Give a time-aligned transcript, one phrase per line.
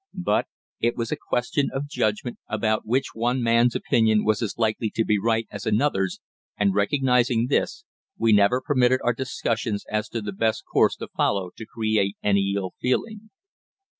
[0.23, 0.47] But
[0.79, 5.05] it was a question of judgment about which one man's opinion was as likely to
[5.05, 6.19] be right as another's
[6.57, 7.85] and, recognising this,
[8.17, 12.53] we never permitted our discussions as to the best course to follow to create any
[12.57, 13.29] ill feeling.